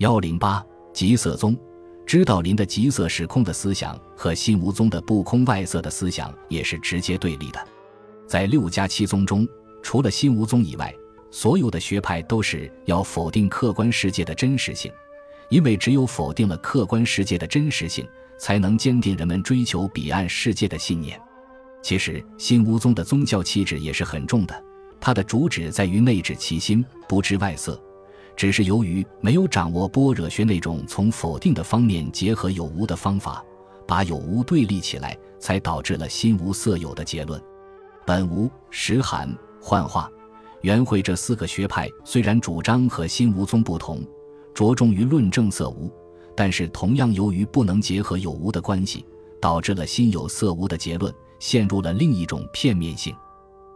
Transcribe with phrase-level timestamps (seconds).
[0.00, 1.54] 幺零八极色宗，
[2.06, 7.62] 知道林的极色是空的思想和心无宗的不空外色的思想也是直接对立的。
[8.26, 9.46] 在六家七宗中，
[9.82, 10.90] 除了心无宗以外，
[11.30, 14.90] 所有的学派都是要否定客观世界的真实性，
[15.50, 18.08] 因为只有否定了客观世界的真实性，
[18.38, 21.20] 才能坚定人们追求彼岸世界的信念。
[21.82, 24.64] 其实，心无宗的宗教气质也是很重的，
[24.98, 27.78] 它的主旨在于内治其心，不治外色。
[28.40, 33.44] 只是由于没有掌握般若学那种从否定的方面结合有无的方法，
[33.86, 37.38] 把有无对立起来，才导致了心无色有的结论。
[38.06, 40.10] 本无、实含、幻化、
[40.62, 44.02] 圆会这四个学派虽然主张和心无宗不同，
[44.54, 45.92] 着重于论证色无，
[46.34, 49.04] 但是同样由于不能结合有无的关系，
[49.38, 53.14] 导致了心有色无的结论陷入了另一种片面性。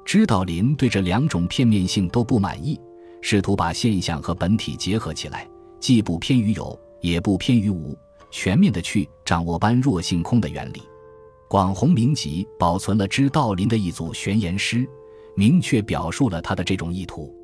[0.07, 2.81] 知道林对这两种片面性都不满意。
[3.27, 5.49] 试图把现象和本体结合起来，
[5.81, 7.97] 既不偏于有，也不偏于无，
[8.31, 10.83] 全面的去掌握般若性空的原理。
[11.49, 14.87] 广弘明集保存了知道林的一组玄言诗，
[15.35, 17.35] 明确表述了他的这种意图。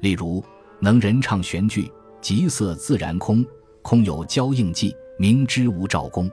[0.00, 0.42] 例如，
[0.80, 1.88] 能人唱玄句，
[2.20, 3.46] 极色自然空，
[3.82, 6.28] 空有交应迹，明知无照功。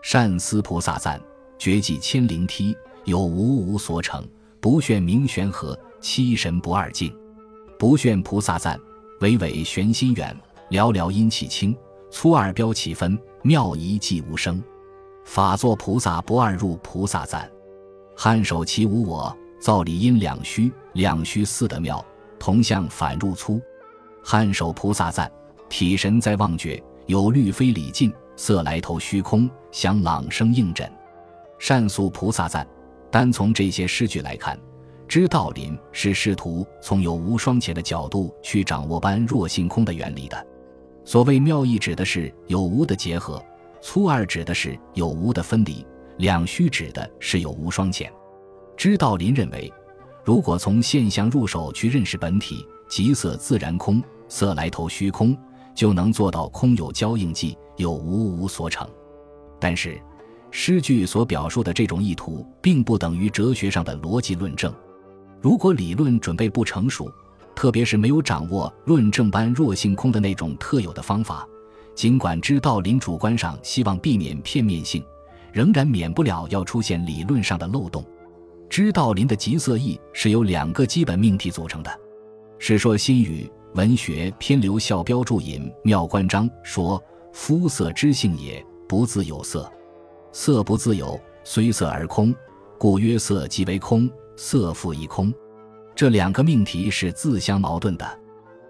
[0.00, 1.20] 善思菩萨赞，
[1.58, 2.74] 绝技千灵梯，
[3.04, 4.26] 有无无所成，
[4.60, 7.14] 不炫明玄和，七神不二境。
[7.80, 8.78] 不炫菩萨赞，
[9.20, 10.36] 巍巍玄心远，
[10.68, 11.74] 寥寥阴气清，
[12.10, 14.62] 粗二标起分，妙一寂无声。
[15.24, 17.50] 法作菩萨不二入菩萨赞，
[18.18, 22.04] 颔首其无我，造理因两虚，两虚四得妙，
[22.38, 23.58] 同向反入粗。
[24.22, 25.32] 颔首菩萨赞，
[25.70, 30.86] 体神在望觉，有律非理尽，色来头虚空，想朗声应枕。
[31.58, 32.68] 善诉菩萨赞，
[33.10, 34.60] 单从这些诗句来看。
[35.10, 40.46] 知道林是试图从有无双前的角度去掌握般若性空的原理的。
[41.04, 43.42] 所谓妙义，指的是有无的结合；
[43.82, 45.84] 粗二指的是有无的分离；
[46.18, 48.08] 两虚指的是有无双前。
[48.76, 49.68] 知道林认为，
[50.24, 55.36] 如果从现象入手去认识本体，即色自然空，色来头虚空，
[55.74, 58.88] 就能做到空有交应迹，有无无所成。
[59.58, 60.00] 但是，
[60.52, 64.72] 诗句所表述的这种意图，并不等于哲学上的逻辑论证。
[65.40, 67.10] 如果理论准备不成熟，
[67.54, 71.48] 特别是没有掌握论证般若性空的那种特有的方法，
[71.94, 75.02] 尽管知道林主观上希望避免片面性，
[75.52, 78.04] 仍然免不了要出现理论上的漏洞。
[78.68, 81.90] 知道林的极色义是由两个基本命题组成的，
[82.58, 87.02] 《史说新语·文学篇》刘孝标注引《妙观章》说
[87.32, 89.70] ：“肤色之性也，不自有色，
[90.32, 92.34] 色不自有，虽色而空，
[92.78, 94.08] 故曰色即为空。”
[94.42, 95.30] 色复一空，
[95.94, 98.20] 这两个命题是自相矛盾的。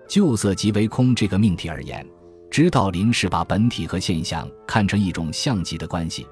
[0.09, 2.05] 就色即为空这个命题而言，
[2.51, 6.25] 知道林是把本体和现象看成一种相即的关系；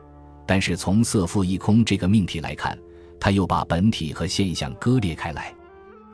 [0.44, 2.76] 但是从色复一空这个命题来看，
[3.21, 5.55] 他又把本体和现象割裂开来。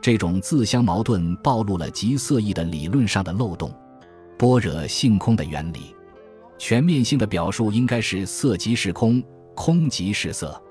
[0.02, 3.74] 这种自相矛盾暴露了极色义的理论上的漏洞。
[4.36, 5.96] 般若性空的原理，
[6.58, 9.24] 全面性的表述应该是色即是空，
[9.54, 10.62] 空即是色。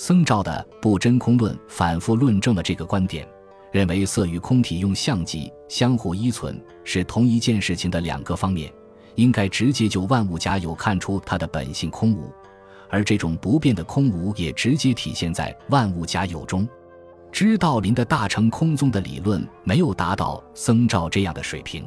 [0.00, 3.28] 僧肇的不真空论反复论证了这个观点，
[3.72, 8.72] 认为色与空体用相即相互依存，是同一件事情的两个方面，
[9.16, 12.32] 应该直接就万物假有看出它的本性空无，
[12.88, 16.66] 而这种不变的空无也直接体现在万物假有中。
[17.32, 21.84] 知道林的大乘空宗的理论没有达到僧肇这样的水平，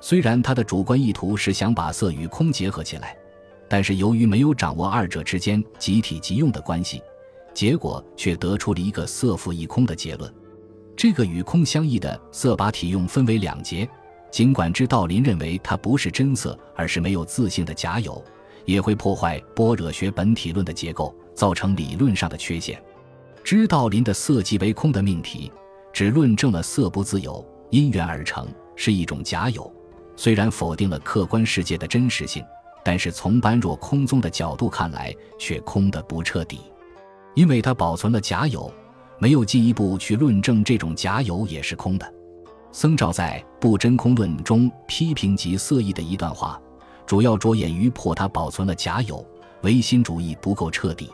[0.00, 3.16] 虽然他的主观意图是想把色与空结合起来，
[3.68, 7.00] 但是由于没有掌握二者之间集体即用的关系。
[7.56, 10.30] 结果却得出了一个色复一空的结论。
[10.94, 13.88] 这个与空相异的色把体用分为两节，
[14.30, 18.22] 尽管知道林认为它不是真色，而是没有自性的假有，
[18.66, 22.78] 也会破坏般若学本体论的结构，造成理论上的缺陷。
[23.42, 25.50] 知道林的色即为空的命题，
[25.94, 29.72] 只论证了色不自有，因缘而成，是一种假有。
[30.14, 32.44] 虽然否定了客观世界的真实性，
[32.84, 36.60] 但是从般若空宗的角度看来，却空得不彻底。
[37.36, 38.72] 因为它保存了假有，
[39.18, 42.14] 没有进一步去论证这种假有也是空的。
[42.72, 46.58] 僧肇在《不真空论》中批评极色意的一段话，
[47.04, 49.24] 主要着眼于破他保存了假有，
[49.62, 51.10] 唯心主义不够彻底。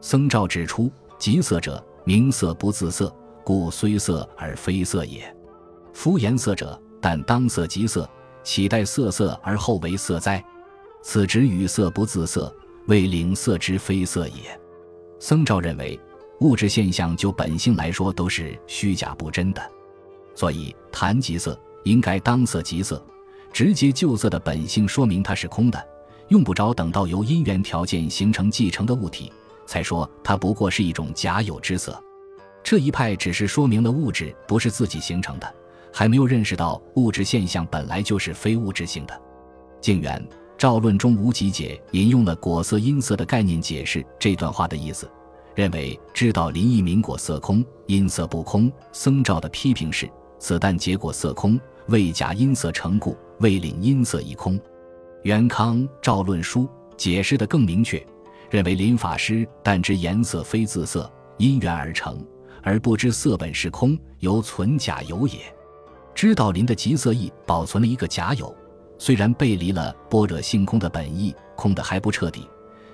[0.00, 3.14] 僧肇指出，极色者，明色不自色，
[3.44, 5.22] 故虽色而非色也；
[5.92, 8.08] 夫颜色者，但当色即色，
[8.42, 10.44] 岂待色色而后为色哉？
[11.04, 12.52] 此执与色不自色，
[12.88, 14.60] 为领色之非色也。
[15.22, 15.96] 僧肇认为，
[16.40, 19.62] 物质现象就本性来说都是虚假不真的，
[20.34, 23.00] 所以谈即色应该当色即色，
[23.52, 25.80] 直接就色的本性说明它是空的，
[26.26, 29.32] 用不着等到由因缘条件形成继承的物体，
[29.64, 31.96] 才说它不过是一种假有之色。
[32.64, 35.54] 这一派只是说明了物质不是自己形成的，
[35.92, 39.22] 还没有认识到物质现象本来就是非物质性的。
[39.80, 40.20] 静远
[40.58, 45.10] 《赵论》中无极解引用了果色音色的概念解释这段话的意思，
[45.54, 48.70] 认为知道林异名果色空，音色不空。
[48.92, 50.08] 僧肇的批评是：
[50.38, 54.60] 此但结果色空，未假音色成故，未领音色一空。
[55.24, 56.62] 元康《赵论书》
[56.96, 58.04] 解释的更明确，
[58.50, 62.24] 认为林法师但知颜色非自色，因缘而成。
[62.64, 65.38] 而不知色本是空，由存假有也。
[66.14, 68.54] 知道林的极色意保存了一个假有，
[69.04, 72.48] 虽然背离了般若性空的本意，空的还不彻底，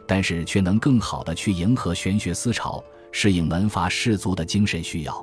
[0.07, 2.83] 但是却能更好的去迎合玄学思潮，
[3.13, 5.23] 适应门阀士族的精神需要。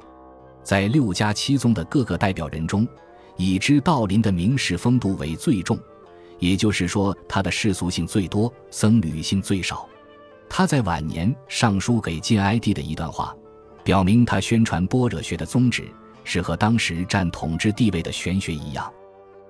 [0.61, 2.87] 在六家七宗的各个代表人中，
[3.35, 5.75] 以知道林的名士风度为最重，
[6.37, 9.89] 也就是说，他的世俗性最多，僧侣性最少。
[10.47, 13.35] 他在晚年上书给晋哀帝的一段话。
[13.83, 15.91] 表明他宣传般若学的宗旨
[16.23, 18.93] 是和当时占统治地位的玄学一样，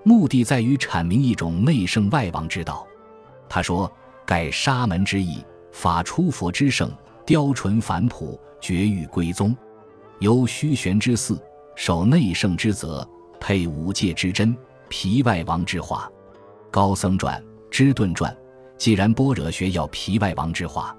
[0.06, 2.88] 目的在于阐明一种内圣外王之道。
[3.50, 3.92] 他说
[4.24, 6.92] ：“盖沙门之意，法出佛之圣，
[7.26, 9.58] 雕纯返朴，绝欲归宗，
[10.20, 11.42] 由虚玄之祀，
[11.76, 13.08] 守内圣之责，
[13.40, 14.56] 配五戒之真，
[14.90, 16.08] 皮外王之化。”
[16.70, 18.36] 高僧传、知顿传，
[18.78, 20.96] 既然般若学要皮外王之化。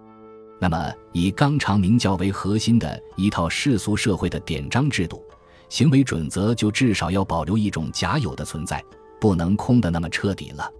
[0.59, 5.23] 那么，以纲常明教为核心的一套世俗社会的典章制度、
[5.69, 8.83] 行为准则，就至少要保留一种假有的存在，
[9.21, 10.71] 不能空的那么彻底了。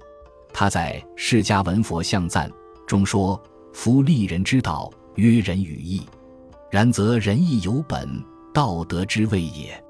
[0.53, 2.49] 他在《释迦文佛像赞》
[2.87, 3.41] 中说
[3.75, 6.03] ：“夫立人之道，曰仁与义。
[6.71, 8.09] 然则仁义有本，
[8.55, 9.83] 道德之谓也。”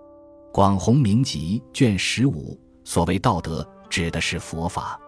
[0.53, 4.99] 广弘明集卷十五，所谓道德，指的是佛法，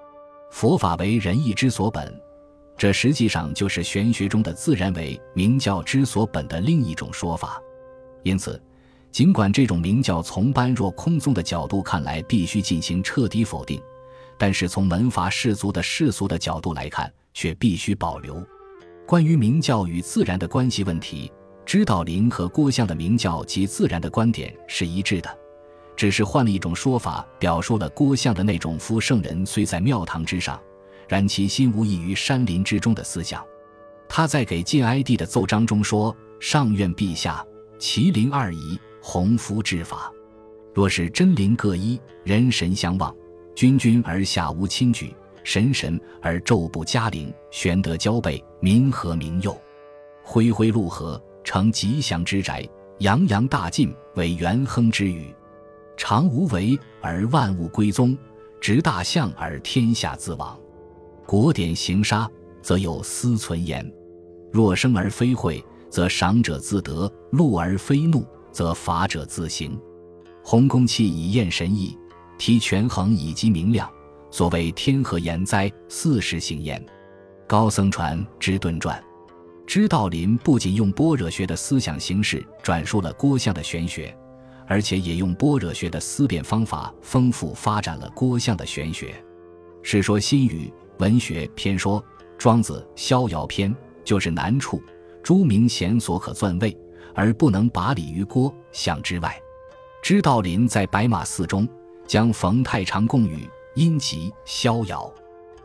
[0.50, 2.14] 佛法为仁义之所本。
[2.76, 7.60] 这实际上就是玄学中的自然为明教之所本的另一种说法。
[8.22, 8.60] 因此，
[9.10, 13.80] 尽管这种明教从般若空宗的角度看来必须进行彻底否定，
[14.36, 18.46] 但是从门阀士族的世俗的角度来看，却必须保留。
[19.06, 21.32] 关于明教与自然的关系问题，
[21.64, 25.38] 知道林和郭象的明教及自然的观点是一致的，
[25.96, 30.60] 只是换了一种说法，表述了郭象的那种夫圣人虽在庙堂之上。
[31.08, 33.42] 然其心无异于山林之中的思想。
[34.10, 37.42] 他在给晋哀帝的奏章中说：“上愿陛下，
[37.78, 38.78] 麒麟二仪，
[39.10, 40.12] 鸿夫之法。
[40.74, 43.16] 若是真灵各一，人神相望，
[43.54, 49.58] 君君而下无亲举，神神而昼不加灵，玄德交备，民和民佑，
[50.22, 52.68] 恢恢陆和，成吉祥之宅，
[52.98, 55.34] 洋洋大进，为元亨之宇。
[55.96, 58.14] 常无为而万物归宗，
[58.60, 60.60] 执大象而天下自亡。”
[61.24, 62.30] 国典行杀，
[62.60, 63.82] 则有思存焉；
[64.52, 68.22] 若生而非慧，则赏者自得；怒而非怒，
[68.58, 69.80] 则法者自行。
[70.42, 71.96] 弘公器以验神意，
[72.36, 73.88] 提权衡以及明亮。
[74.32, 75.70] 所谓天何言哉？
[75.88, 76.84] 四时行焉。
[77.46, 79.00] 高僧传之顿传，
[79.64, 84.12] 知道林不仅用般若学的思想形式转述了郭象的玄学，
[84.66, 89.12] 而且也用般若学的思辨方法丰富发展了郭象的玄学。
[89.84, 90.66] 《世说新语》。
[90.98, 92.00] 文学篇说，
[92.36, 94.82] 《庄子·逍遥篇》就是难处。
[95.22, 96.76] 诸明贤所可钻位，
[97.18, 99.42] 而不能拔礼于郭象之外。
[100.00, 101.68] 知道林在白马寺中，
[102.06, 105.12] 将冯太常供语、殷吉、逍遥，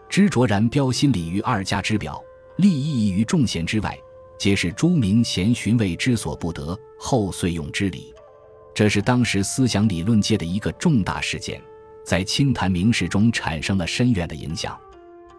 [0.10, 2.19] 知卓然标新礼于二家之表，
[2.55, 3.95] 立意义于众贤之外，
[4.36, 8.12] 皆是诸明贤寻味之所不得，后遂用之礼。
[8.74, 11.62] 这是当时思想理论界的一个重大事件，
[12.03, 14.75] 在清谈名士中产生了深远的影响。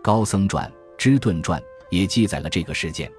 [0.00, 3.10] 高僧传、知顿传也记载了这个事件，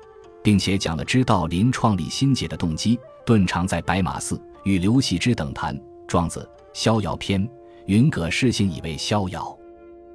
[0.45, 2.99] 并且讲了知道林创立心解的动机。
[3.25, 5.75] 顿常在白马寺与刘喜之等谈
[6.07, 7.41] 《庄子·逍遥篇》，
[7.87, 9.57] 云葛世性以为逍遥。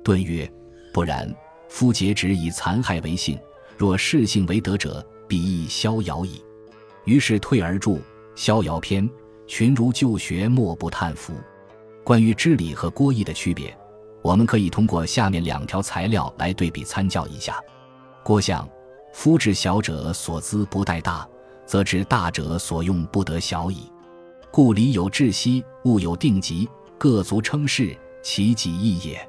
[0.05, 0.49] 顿曰
[0.95, 1.29] ：“不然，
[1.69, 3.37] 夫节只以残害为性，
[3.77, 6.41] 若世性为德者，必亦逍遥矣。”
[7.07, 7.91] 于是退而著
[8.37, 9.05] 《逍遥篇》，
[9.49, 11.35] 群儒旧学莫不叹服。
[12.05, 13.77] 关于知礼和郭义的区别。
[14.23, 17.59] 我们可以通过下面两条材料来对比参教一下。
[18.23, 18.69] 郭象，
[19.13, 21.29] 夫治小者所资不待大，
[21.67, 23.91] 则治大者所用不得小矣。
[24.51, 29.29] 故礼有窒息，物有定极，各足称事，其己意也。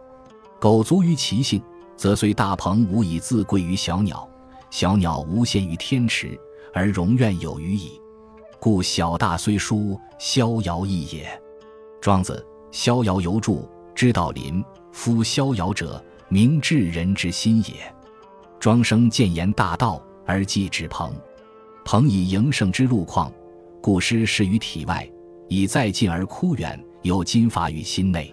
[0.60, 1.62] 苟足于其性，
[1.98, 4.28] 则虽大鹏无以自贵于小鸟，
[4.70, 6.40] 小鸟无限于天池，
[6.74, 8.00] 而容愿有余矣。
[8.60, 11.42] 故小大虽殊，逍遥异也。
[12.00, 12.46] 庄子
[12.76, 13.62] 《逍遥游注》
[13.96, 14.64] 知道林。
[14.92, 17.96] 夫逍遥者，明至人之心也。
[18.62, 21.12] 庄生谏言大道，而祭至朋。
[21.84, 23.34] 朋以营盛之路况，
[23.82, 25.12] 故失失于体外，
[25.48, 28.32] 以在近而枯远，有金发于心内。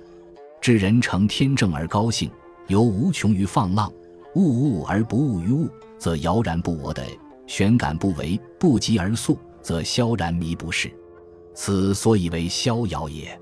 [0.61, 2.31] 至人成天正而高兴，
[2.67, 3.91] 犹无穷于放浪；
[4.35, 5.67] 物物而不物于物，
[5.97, 7.03] 则摇然不我的；
[7.47, 10.93] 玄感不为，不疾而速，则萧然迷不逝。
[11.55, 13.41] 此所以为逍遥也。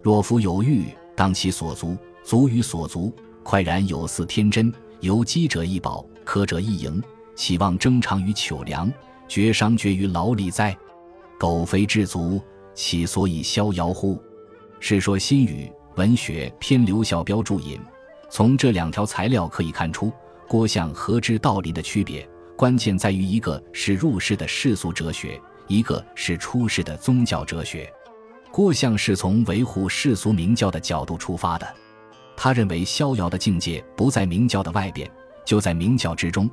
[0.00, 0.84] 若夫有欲，
[1.16, 4.72] 当其所足，足于所足，快然有似天真。
[5.00, 7.02] 由饥者一饱，可者易盈，
[7.34, 8.88] 岂望争长于糗粮，
[9.26, 10.78] 绝伤绝于劳力哉？
[11.40, 12.40] 苟非知足，
[12.72, 14.14] 其所以逍遥乎？
[14.78, 15.68] 《世说新语》
[15.98, 17.80] 文学篇刘孝标注引。
[18.30, 20.12] 从这两条材料可以看出，
[20.46, 22.24] 郭象和之道林的区别，
[22.56, 27.92] 关键在于一个是入世的世俗哲学，一个是出世的宗教哲学。
[28.52, 31.66] 郭象是从维护世俗名教的角度出发的。
[32.36, 35.10] 他认为逍遥的境界不在明教的外边，
[35.50, 36.48] 就在明教之中。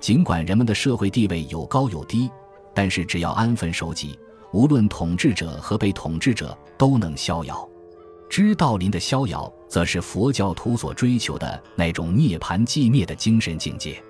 [0.00, 2.30] 尽管人们的社会地位有高有低，
[2.74, 4.18] 但是只要安分守己，
[4.54, 7.68] 无论统治者和被统治者都能逍遥。
[8.26, 14.02] 知道林的逍遥，则是佛教徒所追求的那种涅槃寂灭的精神境界。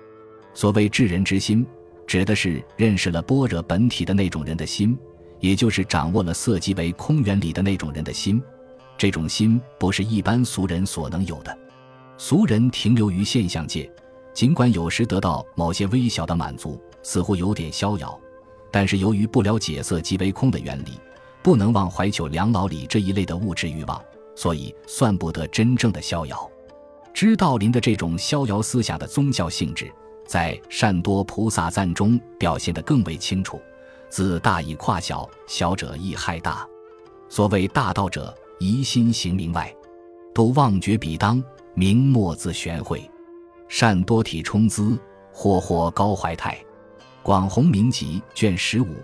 [0.53, 1.67] 所谓智人之心，
[2.07, 4.97] 指的是认识了般若本体的那种人的心，
[5.41, 8.41] 也就是掌握了色即为空原理的那种人的心。
[8.97, 11.57] 这种心不是一般俗人所能有的。
[12.17, 13.89] 俗人停留于现象界，
[14.33, 18.19] 尽管有时得到某些微小的满足，似乎有点逍遥，
[18.71, 20.99] 但是由于不了解色即为空的原理，
[21.41, 24.01] 不能忘怀求两老李这一类的物质欲望，
[24.35, 26.49] 所以算不得真正的逍遥。
[27.13, 29.91] 知道林的这种逍遥思想的宗教性质，
[30.25, 33.59] 在《善多菩萨赞》中表现得更为清楚
[34.09, 36.67] ：“自大以跨小，小者亦害大。
[37.27, 39.73] 所谓大道者。”疑心行名外，
[40.33, 41.41] 都妄觉彼当
[41.75, 43.09] 明末自玄会，
[43.69, 44.99] 善多体充资，
[45.31, 46.57] 或或高怀泰。
[47.23, 48.95] 广弘明集卷十五，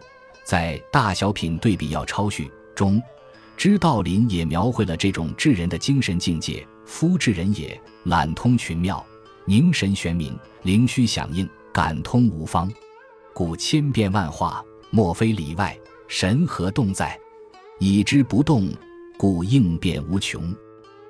[0.43, 3.01] 在大小品对比要抄序中，
[3.55, 6.67] 知道林也描绘了这种智人的精神境界。
[6.85, 9.03] 夫智人也，览通群妙，
[9.45, 12.69] 凝神玄冥，灵虚响应，感通无方，
[13.33, 17.17] 故千变万化，莫非里外，神何动在？
[17.79, 18.69] 已知不动。
[19.17, 20.53] 故应变无穷。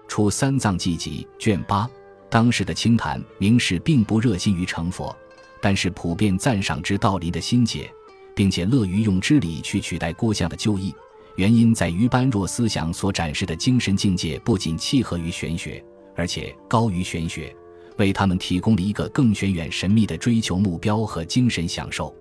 [0.08, 1.90] 出《三藏记集》卷八，
[2.30, 5.16] 当时的清谈名士并不热心于成佛，
[5.62, 7.90] 但是普遍赞赏知道林的心解，
[8.36, 10.94] 并且乐于用知理去取代郭象的旧义。
[11.36, 15.84] 原因在于般若思想所展示的精神境界不仅契合于玄学，
[16.16, 17.56] 而且高于玄学，
[17.98, 22.10] 为他们提供了一个更玄远神秘的追求目标和精神享受。《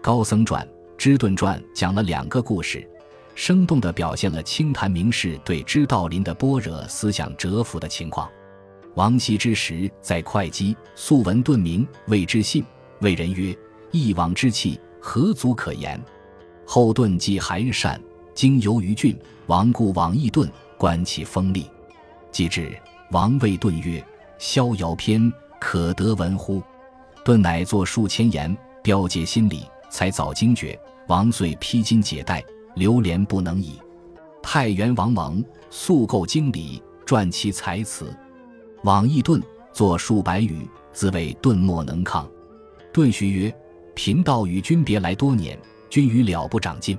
[0.00, 0.64] 高僧传》
[0.96, 2.88] 《知顿传》讲了两个故事。
[3.34, 8.30] 生动地表现了清谈名士对知道林的般若思想折服的情况。
[8.94, 12.64] 王羲之时在会稽素闻顿明，谓之信。
[13.00, 13.56] 谓人曰
[13.90, 16.00] ：“一往之气，何足可言？”
[16.66, 18.00] 后顿既寒善，
[18.34, 21.66] 经游于郡，王故往诣顿，观其锋利。
[22.30, 22.76] 既至，
[23.10, 24.04] 王谓顿曰
[24.38, 26.62] ：“逍遥篇，可得闻乎？”
[27.24, 30.78] 顿乃作数千言，标解心理，才早惊觉。
[31.08, 32.44] 王遂披荆解带。
[32.74, 33.78] 流连不能已。
[34.42, 38.16] 太原王蒙素构经理，传其才词。
[38.84, 39.40] 往诣顿，
[39.72, 42.28] 作数百语，自谓顿莫能抗。
[42.92, 43.54] 顿须曰
[43.94, 45.56] ：“贫道与君别来多年，
[45.88, 46.98] 君与了不长进。”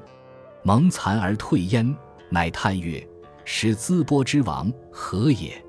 [0.63, 1.94] 蒙惭而退焉，
[2.30, 3.06] 乃叹曰
[3.44, 5.62] ：“使淄波之王何也？”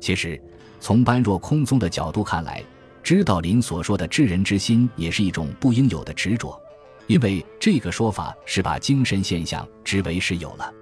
[0.00, 0.42] 其实，
[0.80, 2.64] 从般若空宗的角度看来，
[3.02, 6.58] 知道林所说的智人之心，也是一种不应有的执着。
[7.06, 10.72] 因为这个说法是把精神现象之为是有了。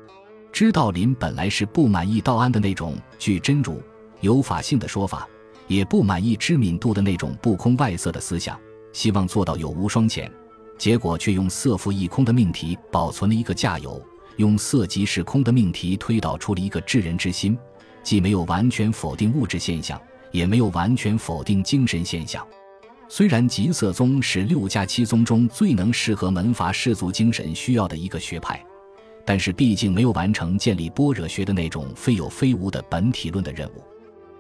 [0.53, 3.83] 知道林本来是不满意道安的那种具真如
[4.21, 5.29] 有法性的说法，
[5.67, 8.59] 也不满意知敏度的那种不空外色的思想，
[8.93, 10.31] 希望做到有无双全，
[10.77, 14.03] 结果却用色复一空的命题保存了一个价有，
[14.37, 17.57] 用色即是空的命题推导出了一个智人之心，
[18.03, 20.01] 既没有完全否定物质现象，
[20.33, 22.47] 也没有完全否定精神现象。
[23.09, 28.63] 虽然极色宗是六家七宗中最能适合门阀士族精神需要的一个学派，
[29.25, 33.83] 但是毕竟没有完成建立般若学的那种非有非无的本体论的任务，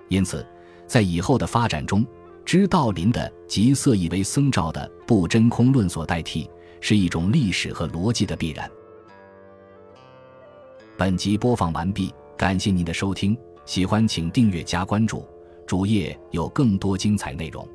[0.09, 0.47] 因此，
[0.87, 2.05] 在以后的发展中，
[2.45, 6.51] 知道林的即色意为僧照的不真空论所代替，
[6.81, 8.71] 是一种历史和逻辑的必然。
[10.97, 15.25] 本集播放完毕，感谢您的收听，喜欢请订阅加关注，
[15.67, 17.69] 主页有更多精彩内容。